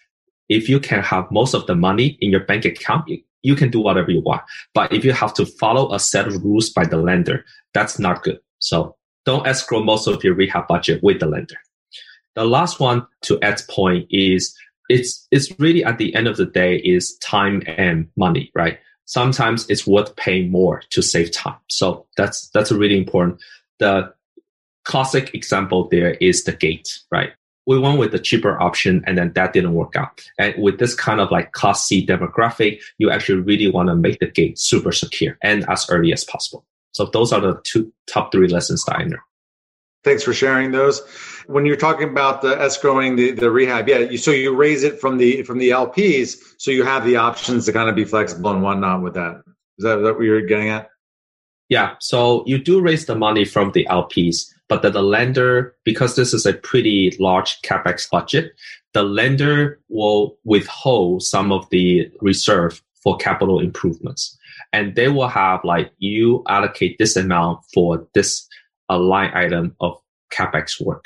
if 0.49 0.69
you 0.69 0.79
can 0.79 1.01
have 1.01 1.29
most 1.31 1.53
of 1.53 1.65
the 1.67 1.75
money 1.75 2.17
in 2.21 2.31
your 2.31 2.41
bank 2.41 2.65
account, 2.65 3.09
you 3.41 3.55
can 3.55 3.69
do 3.69 3.79
whatever 3.79 4.11
you 4.11 4.21
want. 4.21 4.41
But 4.73 4.91
if 4.91 5.05
you 5.05 5.13
have 5.13 5.33
to 5.35 5.45
follow 5.45 5.93
a 5.93 5.99
set 5.99 6.27
of 6.27 6.43
rules 6.43 6.69
by 6.69 6.85
the 6.85 6.97
lender, 6.97 7.45
that's 7.73 7.99
not 7.99 8.23
good. 8.23 8.39
So 8.59 8.95
don't 9.25 9.45
escrow 9.47 9.83
most 9.83 10.07
of 10.07 10.23
your 10.23 10.33
rehab 10.33 10.67
budget 10.67 11.03
with 11.03 11.19
the 11.19 11.27
lender. 11.27 11.57
The 12.35 12.45
last 12.45 12.79
one 12.79 13.05
to 13.21 13.39
Ed's 13.41 13.61
point 13.63 14.07
is 14.09 14.55
it's 14.89 15.27
it's 15.31 15.57
really 15.59 15.83
at 15.83 15.97
the 15.97 16.13
end 16.15 16.27
of 16.27 16.37
the 16.37 16.45
day 16.45 16.77
is 16.77 17.17
time 17.17 17.63
and 17.65 18.07
money, 18.17 18.51
right? 18.53 18.79
Sometimes 19.05 19.69
it's 19.69 19.87
worth 19.87 20.15
paying 20.15 20.51
more 20.51 20.81
to 20.89 21.01
save 21.01 21.31
time. 21.31 21.57
So 21.69 22.05
that's 22.17 22.49
that's 22.49 22.71
really 22.71 22.97
important. 22.97 23.39
The 23.79 24.13
classic 24.85 25.33
example 25.33 25.87
there 25.89 26.13
is 26.15 26.43
the 26.43 26.53
gate, 26.53 26.99
right? 27.11 27.31
We 27.67 27.79
went 27.79 27.97
with 27.97 28.11
the 28.11 28.19
cheaper 28.19 28.61
option 28.61 29.03
and 29.07 29.17
then 29.17 29.33
that 29.33 29.53
didn't 29.53 29.73
work 29.73 29.95
out. 29.95 30.23
And 30.37 30.53
with 30.61 30.77
this 30.77 30.93
kind 30.93 31.19
of 31.19 31.31
like 31.31 31.51
class 31.51 31.83
C 31.83 32.05
demographic, 32.05 32.79
you 32.99 33.09
actually 33.09 33.41
really 33.41 33.69
want 33.69 33.89
to 33.89 33.95
make 33.95 34.19
the 34.19 34.27
gate 34.27 34.59
super 34.59 34.91
secure 34.91 35.37
and 35.41 35.67
as 35.67 35.89
early 35.89 36.13
as 36.13 36.23
possible. 36.23 36.63
So 36.91 37.05
those 37.05 37.33
are 37.33 37.41
the 37.41 37.59
two 37.63 37.91
top 38.07 38.31
three 38.31 38.47
lessons 38.47 38.83
that 38.85 38.97
I 38.97 39.03
know. 39.03 39.17
Thanks 40.03 40.21
for 40.21 40.33
sharing 40.33 40.71
those. 40.71 41.01
When 41.47 41.65
you're 41.65 41.75
talking 41.75 42.09
about 42.09 42.43
the 42.43 42.55
escrowing 42.55 43.17
the, 43.17 43.31
the 43.31 43.49
rehab, 43.49 43.89
yeah, 43.89 43.97
you, 43.97 44.19
so 44.19 44.29
you 44.29 44.55
raise 44.55 44.83
it 44.83 45.01
from 45.01 45.17
the 45.17 45.41
from 45.43 45.57
the 45.57 45.71
LPs, 45.71 46.37
so 46.59 46.69
you 46.69 46.83
have 46.83 47.03
the 47.03 47.17
options 47.17 47.65
to 47.65 47.73
kind 47.73 47.89
of 47.89 47.95
be 47.95 48.05
flexible 48.05 48.51
and 48.51 48.61
whatnot 48.61 49.01
with 49.01 49.15
that. 49.15 49.41
Is 49.79 49.83
that, 49.83 49.97
is 49.97 50.03
that 50.03 50.13
what 50.13 50.23
you're 50.23 50.45
getting 50.45 50.69
at? 50.69 50.89
Yeah. 51.69 51.95
So 51.99 52.43
you 52.45 52.59
do 52.59 52.81
raise 52.81 53.07
the 53.07 53.15
money 53.15 53.45
from 53.45 53.71
the 53.71 53.87
LPs, 53.89 54.45
but 54.67 54.81
that 54.81 54.93
the 54.93 55.03
lender, 55.03 55.75
because 55.83 56.15
this 56.15 56.33
is 56.33 56.45
a 56.45 56.53
pretty 56.53 57.15
large 57.19 57.61
capex 57.61 58.09
budget, 58.09 58.53
the 58.93 59.03
lender 59.03 59.79
will 59.89 60.37
withhold 60.43 61.21
some 61.23 61.51
of 61.51 61.69
the 61.69 62.09
reserve 62.21 62.81
for 63.03 63.17
capital 63.17 63.59
improvements. 63.59 64.37
and 64.73 64.95
they 64.95 65.07
will 65.07 65.27
have 65.27 65.63
like 65.63 65.91
you 65.99 66.43
allocate 66.49 66.97
this 66.97 67.15
amount 67.15 67.59
for 67.73 68.05
this 68.13 68.47
a 68.89 68.97
line 68.97 69.31
item 69.33 69.75
of 69.79 69.97
capex 70.33 70.81
work. 70.81 71.05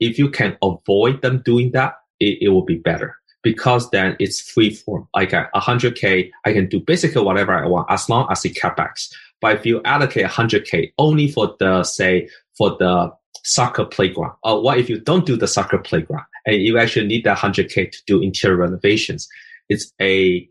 If 0.00 0.18
you 0.18 0.28
can 0.30 0.56
avoid 0.62 1.22
them 1.22 1.42
doing 1.44 1.70
that, 1.72 1.94
it, 2.18 2.38
it 2.40 2.48
will 2.48 2.64
be 2.64 2.76
better 2.76 3.16
because 3.42 3.90
then 3.90 4.16
it's 4.18 4.40
free 4.40 4.74
form. 4.74 5.06
Like 5.14 5.32
a 5.32 5.48
100k, 5.54 6.30
I 6.44 6.52
can 6.52 6.68
do 6.68 6.80
basically 6.80 7.22
whatever 7.22 7.52
I 7.52 7.66
want 7.66 7.86
as 7.90 8.08
long 8.08 8.26
as 8.30 8.44
it 8.44 8.54
capex. 8.54 9.12
But 9.40 9.56
if 9.56 9.66
you 9.66 9.80
allocate 9.84 10.26
100k 10.26 10.92
only 10.98 11.30
for 11.30 11.54
the 11.58 11.84
say 11.84 12.28
for 12.56 12.76
the 12.78 13.10
soccer 13.44 13.84
playground, 13.84 14.32
or 14.42 14.62
what 14.62 14.78
if 14.78 14.88
you 14.88 14.98
don't 14.98 15.26
do 15.26 15.36
the 15.36 15.48
soccer 15.48 15.78
playground 15.78 16.24
and 16.46 16.62
you 16.62 16.78
actually 16.78 17.06
need 17.06 17.24
that 17.24 17.38
100k 17.38 17.90
to 17.90 17.98
do 18.06 18.22
interior 18.22 18.56
renovations? 18.56 19.28
It's 19.68 19.92
a 20.00 20.48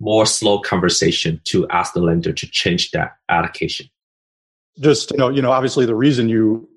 more 0.00 0.26
slow 0.26 0.60
conversation 0.60 1.40
to 1.44 1.68
ask 1.68 1.94
the 1.94 2.00
lender 2.00 2.32
to 2.32 2.46
change 2.50 2.90
that 2.92 3.12
allocation. 3.28 3.86
Just 4.80 5.10
you 5.12 5.18
know, 5.18 5.28
you 5.28 5.40
know, 5.40 5.52
obviously 5.52 5.86
the 5.86 5.94
reason 5.94 6.28
you 6.28 6.68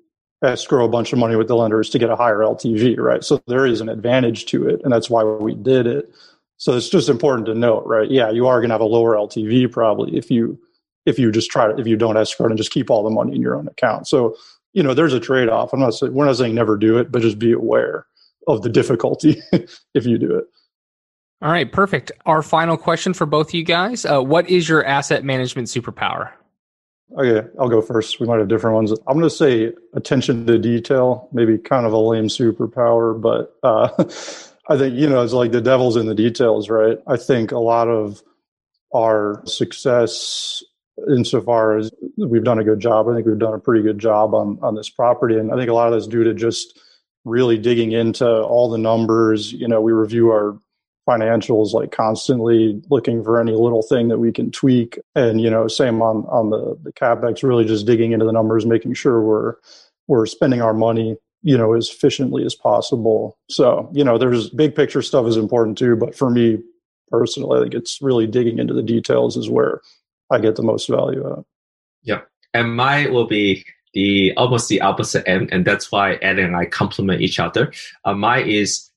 escrow 0.42 0.84
a 0.84 0.88
bunch 0.88 1.12
of 1.12 1.18
money 1.18 1.36
with 1.36 1.48
the 1.48 1.56
lender 1.56 1.80
is 1.80 1.90
to 1.90 1.98
get 1.98 2.10
a 2.10 2.16
higher 2.16 2.38
LTV, 2.38 2.98
right? 2.98 3.24
So 3.24 3.42
there 3.46 3.66
is 3.66 3.80
an 3.80 3.88
advantage 3.88 4.46
to 4.46 4.68
it, 4.68 4.80
and 4.84 4.92
that's 4.92 5.10
why 5.10 5.24
we 5.24 5.54
did 5.54 5.86
it. 5.86 6.10
So 6.58 6.76
it's 6.76 6.88
just 6.88 7.08
important 7.08 7.46
to 7.46 7.54
note, 7.54 7.84
right? 7.86 8.10
Yeah, 8.10 8.30
you 8.30 8.46
are 8.46 8.60
going 8.60 8.68
to 8.70 8.74
have 8.74 8.80
a 8.80 8.84
lower 8.84 9.14
LTV 9.14 9.70
probably 9.70 10.16
if 10.16 10.30
you 10.30 10.58
if 11.08 11.18
you 11.18 11.32
just 11.32 11.50
try 11.50 11.66
to 11.66 11.78
if 11.80 11.86
you 11.86 11.96
don't 11.96 12.16
escrow 12.16 12.46
and 12.46 12.56
just 12.56 12.70
keep 12.70 12.90
all 12.90 13.02
the 13.02 13.10
money 13.10 13.34
in 13.34 13.40
your 13.40 13.56
own 13.56 13.66
account. 13.68 14.06
So 14.06 14.36
you 14.72 14.82
know, 14.82 14.94
there's 14.94 15.14
a 15.14 15.20
trade 15.20 15.48
off. 15.48 15.72
I'm 15.72 15.80
not 15.80 15.94
saying 15.94 16.12
we're 16.12 16.26
not 16.26 16.36
saying 16.36 16.54
never 16.54 16.76
do 16.76 16.98
it, 16.98 17.10
but 17.10 17.22
just 17.22 17.38
be 17.38 17.52
aware 17.52 18.06
of 18.46 18.62
the 18.62 18.68
difficulty 18.68 19.42
if 19.94 20.06
you 20.06 20.18
do 20.18 20.36
it. 20.36 20.44
All 21.40 21.50
right, 21.50 21.70
perfect. 21.70 22.10
Our 22.26 22.42
final 22.42 22.76
question 22.76 23.14
for 23.14 23.26
both 23.26 23.48
of 23.48 23.54
you 23.54 23.64
guys: 23.64 24.04
uh, 24.04 24.20
What 24.20 24.48
is 24.50 24.68
your 24.68 24.84
asset 24.84 25.24
management 25.24 25.68
superpower? 25.68 26.32
Okay, 27.16 27.48
I'll 27.58 27.70
go 27.70 27.80
first. 27.80 28.20
We 28.20 28.26
might 28.26 28.38
have 28.38 28.48
different 28.48 28.74
ones. 28.74 28.92
I'm 29.06 29.18
going 29.18 29.22
to 29.22 29.30
say 29.30 29.72
attention 29.94 30.46
to 30.46 30.58
detail, 30.58 31.28
maybe 31.32 31.56
kind 31.56 31.86
of 31.86 31.92
a 31.92 31.98
lame 31.98 32.26
superpower, 32.26 33.18
but 33.18 33.56
uh, 33.62 33.88
I 34.68 34.76
think, 34.76 34.94
you 34.94 35.08
know, 35.08 35.22
it's 35.22 35.32
like 35.32 35.52
the 35.52 35.62
devil's 35.62 35.96
in 35.96 36.06
the 36.06 36.14
details, 36.14 36.68
right? 36.68 36.98
I 37.06 37.16
think 37.16 37.50
a 37.50 37.58
lot 37.58 37.88
of 37.88 38.22
our 38.94 39.42
success 39.46 40.62
insofar 41.08 41.76
as 41.76 41.90
we've 42.16 42.44
done 42.44 42.58
a 42.58 42.64
good 42.64 42.80
job, 42.80 43.08
I 43.08 43.14
think 43.14 43.26
we've 43.26 43.38
done 43.38 43.54
a 43.54 43.58
pretty 43.58 43.82
good 43.82 43.98
job 43.98 44.34
on, 44.34 44.58
on 44.62 44.74
this 44.74 44.90
property. 44.90 45.36
And 45.36 45.52
I 45.52 45.56
think 45.56 45.70
a 45.70 45.74
lot 45.74 45.88
of 45.88 45.94
that's 45.94 46.06
due 46.06 46.24
to 46.24 46.34
just 46.34 46.78
really 47.24 47.58
digging 47.58 47.92
into 47.92 48.26
all 48.26 48.70
the 48.70 48.78
numbers. 48.78 49.52
You 49.52 49.68
know, 49.68 49.80
we 49.80 49.92
review 49.92 50.30
our 50.30 50.58
financials 51.08 51.72
like 51.72 51.90
constantly 51.90 52.82
looking 52.90 53.24
for 53.24 53.40
any 53.40 53.52
little 53.52 53.82
thing 53.82 54.08
that 54.08 54.18
we 54.18 54.30
can 54.30 54.50
tweak 54.50 54.98
and 55.14 55.40
you 55.40 55.48
know 55.48 55.66
same 55.66 56.02
on 56.02 56.18
on 56.26 56.50
the 56.50 56.78
the 56.82 56.92
capex 56.92 57.42
really 57.42 57.64
just 57.64 57.86
digging 57.86 58.12
into 58.12 58.26
the 58.26 58.32
numbers 58.32 58.66
making 58.66 58.92
sure 58.92 59.22
we're 59.22 59.54
we're 60.06 60.26
spending 60.26 60.60
our 60.60 60.74
money 60.74 61.16
you 61.42 61.56
know 61.56 61.72
as 61.72 61.88
efficiently 61.88 62.44
as 62.44 62.54
possible 62.54 63.38
so 63.48 63.90
you 63.94 64.04
know 64.04 64.18
there's 64.18 64.50
big 64.50 64.74
picture 64.74 65.00
stuff 65.00 65.26
is 65.26 65.38
important 65.38 65.78
too 65.78 65.96
but 65.96 66.14
for 66.14 66.28
me 66.28 66.58
personally 67.10 67.58
i 67.58 67.62
think 67.62 67.72
it's 67.72 68.02
really 68.02 68.26
digging 68.26 68.58
into 68.58 68.74
the 68.74 68.82
details 68.82 69.34
is 69.34 69.48
where 69.48 69.80
i 70.30 70.38
get 70.38 70.56
the 70.56 70.62
most 70.62 70.88
value 70.88 71.26
out 71.26 71.46
yeah 72.02 72.20
and 72.54 72.74
mine 72.74 73.12
will 73.12 73.26
be 73.26 73.64
the 73.94 74.32
almost 74.36 74.68
the 74.68 74.80
opposite 74.80 75.26
end 75.28 75.48
and 75.52 75.64
that's 75.64 75.90
why 75.90 76.14
ed 76.14 76.38
and 76.38 76.56
i 76.56 76.64
complement 76.64 77.20
each 77.20 77.38
other 77.38 77.72
uh, 78.04 78.14
is 78.44 78.88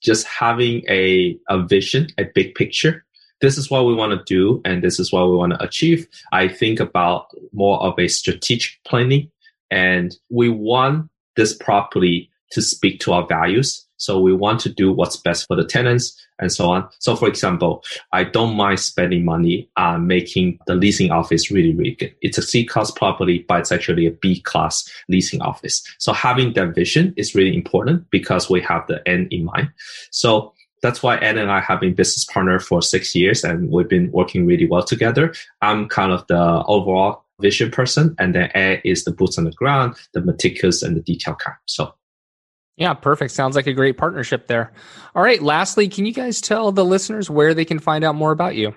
just 0.00 0.26
having 0.26 0.82
a, 0.88 1.38
a 1.48 1.62
vision, 1.62 2.08
a 2.18 2.24
big 2.34 2.54
picture. 2.54 3.04
This 3.40 3.56
is 3.56 3.70
what 3.70 3.86
we 3.86 3.94
want 3.94 4.12
to 4.12 4.34
do 4.34 4.60
and 4.64 4.82
this 4.82 4.98
is 4.98 5.12
what 5.12 5.28
we 5.28 5.36
want 5.36 5.52
to 5.52 5.62
achieve. 5.62 6.08
I 6.32 6.48
think 6.48 6.80
about 6.80 7.28
more 7.52 7.80
of 7.82 7.98
a 7.98 8.08
strategic 8.08 8.82
planning 8.84 9.30
and 9.70 10.16
we 10.30 10.48
want 10.48 11.10
this 11.36 11.54
property 11.54 12.30
to 12.52 12.62
speak 12.62 13.00
to 13.00 13.12
our 13.12 13.26
values. 13.26 13.86
So 13.98 14.18
we 14.20 14.32
want 14.32 14.60
to 14.60 14.68
do 14.68 14.92
what's 14.92 15.16
best 15.16 15.46
for 15.46 15.56
the 15.56 15.64
tenants 15.64 16.16
and 16.38 16.50
so 16.50 16.70
on. 16.70 16.88
So 16.98 17.14
for 17.14 17.28
example, 17.28 17.84
I 18.12 18.24
don't 18.24 18.56
mind 18.56 18.80
spending 18.80 19.24
money 19.24 19.68
on 19.76 20.06
making 20.06 20.58
the 20.66 20.74
leasing 20.74 21.10
office 21.10 21.50
really, 21.50 21.74
really 21.74 21.94
good. 21.94 22.14
It's 22.22 22.38
a 22.38 22.42
C 22.42 22.64
class 22.64 22.90
property, 22.90 23.44
but 23.46 23.60
it's 23.60 23.72
actually 23.72 24.06
a 24.06 24.12
B 24.12 24.40
class 24.40 24.90
leasing 25.08 25.42
office. 25.42 25.82
So 25.98 26.12
having 26.12 26.54
that 26.54 26.74
vision 26.74 27.12
is 27.16 27.34
really 27.34 27.54
important 27.54 28.10
because 28.10 28.48
we 28.48 28.62
have 28.62 28.86
the 28.86 29.06
end 29.06 29.32
in 29.32 29.44
mind. 29.44 29.70
So 30.10 30.54
that's 30.80 31.02
why 31.02 31.16
Ed 31.18 31.36
and 31.36 31.50
I 31.50 31.60
have 31.60 31.80
been 31.80 31.94
business 31.94 32.24
partner 32.24 32.60
for 32.60 32.82
six 32.82 33.14
years 33.14 33.42
and 33.42 33.70
we've 33.70 33.88
been 33.88 34.12
working 34.12 34.46
really 34.46 34.68
well 34.68 34.82
together. 34.82 35.34
I'm 35.60 35.88
kind 35.88 36.12
of 36.12 36.26
the 36.28 36.64
overall 36.66 37.24
vision 37.40 37.70
person 37.70 38.14
and 38.18 38.34
then 38.34 38.50
Ed 38.54 38.80
is 38.84 39.04
the 39.04 39.12
boots 39.12 39.38
on 39.38 39.44
the 39.44 39.52
ground, 39.52 39.96
the 40.12 40.20
meticulous 40.20 40.82
and 40.82 40.96
the 40.96 41.00
detail 41.00 41.34
kind. 41.34 41.56
So 41.66 41.94
yeah, 42.78 42.94
perfect. 42.94 43.32
Sounds 43.32 43.56
like 43.56 43.66
a 43.66 43.72
great 43.72 43.98
partnership 43.98 44.46
there. 44.46 44.72
All 45.14 45.22
right. 45.22 45.42
Lastly, 45.42 45.88
can 45.88 46.06
you 46.06 46.12
guys 46.12 46.40
tell 46.40 46.70
the 46.70 46.84
listeners 46.84 47.28
where 47.28 47.52
they 47.52 47.64
can 47.64 47.80
find 47.80 48.04
out 48.04 48.14
more 48.14 48.30
about 48.30 48.54
you? 48.54 48.74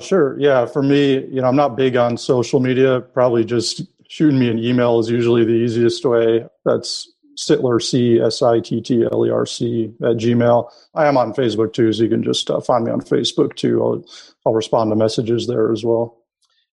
Sure. 0.00 0.38
Yeah. 0.38 0.64
For 0.64 0.82
me, 0.82 1.14
you 1.26 1.40
know, 1.40 1.48
I'm 1.48 1.56
not 1.56 1.76
big 1.76 1.96
on 1.96 2.16
social 2.16 2.60
media. 2.60 3.00
Probably 3.00 3.44
just 3.44 3.82
shooting 4.08 4.38
me 4.38 4.48
an 4.48 4.58
email 4.58 5.00
is 5.00 5.10
usually 5.10 5.44
the 5.44 5.52
easiest 5.52 6.04
way. 6.04 6.46
That's 6.64 7.12
Sittler, 7.36 7.82
C 7.82 8.20
S 8.20 8.42
I 8.42 8.60
T 8.60 8.80
T 8.80 9.04
L 9.10 9.26
E 9.26 9.30
R 9.30 9.44
C 9.44 9.92
at 10.02 10.16
Gmail. 10.16 10.70
I 10.94 11.06
am 11.06 11.16
on 11.16 11.32
Facebook 11.32 11.72
too, 11.72 11.92
so 11.92 12.04
you 12.04 12.08
can 12.08 12.22
just 12.22 12.48
uh, 12.48 12.60
find 12.60 12.84
me 12.84 12.92
on 12.92 13.00
Facebook 13.00 13.56
too. 13.56 13.82
I'll, 13.82 14.04
I'll 14.46 14.54
respond 14.54 14.90
to 14.90 14.96
messages 14.96 15.46
there 15.46 15.72
as 15.72 15.84
well. 15.84 16.16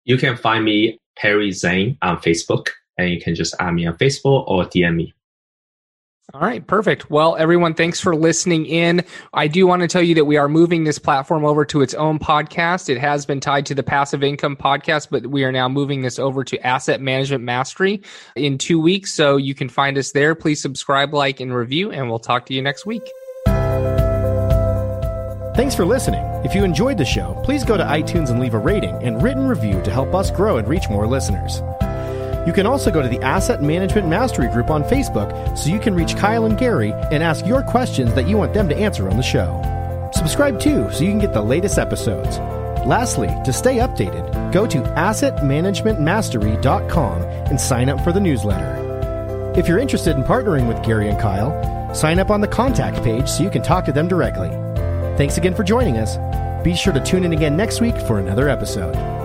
You 0.03 0.17
can 0.17 0.38
find 0.38 0.63
me, 0.63 1.00
Perry 1.17 1.50
Zhang, 1.50 1.98
on 2.01 2.17
Facebook, 2.17 2.70
and 2.98 3.10
you 3.10 3.20
can 3.20 3.34
just 3.34 3.56
add 3.60 3.72
me 3.72 3.88
on 3.88 3.98
Facebook 3.98 4.48
or 4.48 4.65
DM 4.65 4.96
me. 4.96 5.13
All 6.34 6.41
right, 6.41 6.65
perfect. 6.67 7.10
Well, 7.10 7.38
everyone, 7.38 7.74
thanks 7.74 8.01
for 8.01 8.13
listening 8.13 8.65
in. 8.65 9.05
I 9.34 9.48
do 9.48 9.65
want 9.65 9.81
to 9.81 9.88
tell 9.88 10.01
you 10.01 10.13
that 10.15 10.25
we 10.25 10.36
are 10.36 10.50
moving 10.50 10.84
this 10.84 11.00
platform 11.00 11.46
over 11.46 11.63
to 11.63 11.81
its 11.81 11.93
own 11.93 12.19
podcast. 12.19 12.89
It 12.89 12.98
has 13.00 13.25
been 13.25 13.39
tied 13.39 13.65
to 13.67 13.74
the 13.74 13.81
passive 13.81 14.24
income 14.24 14.57
podcast, 14.57 15.07
but 15.10 15.27
we 15.27 15.46
are 15.46 15.53
now 15.53 15.69
moving 15.69 16.01
this 16.01 16.19
over 16.19 16.43
to 16.43 16.67
asset 16.67 17.00
management 17.00 17.46
mastery 17.46 18.01
in 18.36 18.57
two 18.57 18.77
weeks. 18.77 19.13
So 19.13 19.38
you 19.38 19.55
can 19.55 19.69
find 19.69 19.98
us 19.98 20.12
there. 20.12 20.36
Please 20.36 20.62
subscribe, 20.62 21.13
like, 21.13 21.39
and 21.39 21.55
review, 21.55 21.91
and 21.91 22.10
we'll 22.10 22.19
talk 22.19 22.46
to 22.48 22.53
you 22.53 22.62
next 22.62 22.86
week. 22.86 23.03
Thanks 25.55 25.75
for 25.75 25.86
listening. 25.86 26.24
If 26.43 26.53
you 26.53 26.65
enjoyed 26.65 26.98
the 26.98 27.05
show, 27.05 27.41
please 27.46 27.63
go 27.63 27.77
to 27.77 27.84
iTunes 27.84 28.29
and 28.29 28.41
leave 28.41 28.53
a 28.53 28.60
rating 28.60 28.96
and 29.01 29.24
written 29.24 29.48
review 29.48 29.81
to 29.81 29.91
help 29.91 30.13
us 30.13 30.29
grow 30.29 30.57
and 30.57 30.67
reach 30.67 30.89
more 30.89 31.07
listeners. 31.07 31.62
You 32.48 32.54
can 32.54 32.66
also 32.66 32.89
go 32.89 33.01
to 33.01 33.10
the 33.10 33.22
Asset 33.22 33.62
Management 33.62 34.08
Mastery 34.08 34.48
Group 34.48 34.70
on 34.70 34.86
Facebook 34.86 35.58
so 35.58 35.70
you 35.70 35.82
can 35.82 35.94
reach 35.94 36.16
Kyle 36.16 36.46
and 36.46 36.58
Gary 36.58 36.94
and 37.12 37.22
ask 37.22 37.46
your 37.46 37.62
questions 37.62 38.13
that 38.13 38.30
you 38.30 38.38
want 38.38 38.54
them 38.54 38.70
to 38.70 38.75
answer 38.75 39.10
on 39.10 39.18
the 39.18 39.22
show. 39.22 39.62
Subscribe 40.13 40.58
too 40.58 40.89
so 40.94 41.04
you 41.04 41.10
can 41.10 41.20
get 41.20 41.34
the 41.34 41.42
latest 41.42 41.77
episodes. 41.77 42.38
Lastly, 42.88 43.27
to 43.44 43.51
stay 43.51 43.80
updated, 43.80 44.54
go 44.54 44.66
to 44.66 44.77
assetmanagementmastery.com 44.77 47.22
and 47.22 47.60
sign 47.60 47.89
up 47.89 48.01
for 48.01 48.13
the 48.13 48.22
newsletter. 48.22 49.51
If 49.58 49.68
you're 49.68 49.80
interested 49.80 50.16
in 50.16 50.24
partnering 50.24 50.70
with 50.70 50.82
Gary 50.86 51.10
and 51.10 51.20
Kyle, 51.20 51.94
sign 51.94 52.18
up 52.18 52.32
on 52.32 52.39
the 52.39 52.48
contact 52.48 53.04
page 53.04 53.27
so 53.27 53.44
you 53.44 53.50
can 53.50 53.62
talk 53.62 53.84
to 53.84 53.92
them 53.92 54.08
directly. 54.08 54.51
Thanks 55.18 55.38
again 55.38 55.54
for 55.54 55.66
joining 55.66 55.98
us. 55.98 56.16
Be 56.63 56.75
sure 56.75 56.94
to 56.94 57.04
tune 57.04 57.25
in 57.25 57.34
again 57.34 57.58
next 57.58 57.82
week 57.82 57.98
for 58.08 58.20
another 58.20 58.48
episode. 58.48 59.17